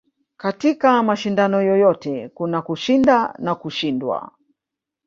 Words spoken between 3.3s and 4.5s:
na kushindwa